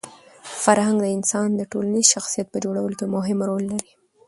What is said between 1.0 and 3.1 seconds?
د انسان د ټولنیز شخصیت په جوړولو کي